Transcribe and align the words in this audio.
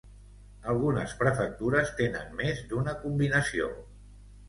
Algunes 0.73 1.13
prefectures 1.19 1.93
tenen 2.01 2.35
més 2.43 2.67
d'una 2.75 2.99
combinació. 3.07 3.73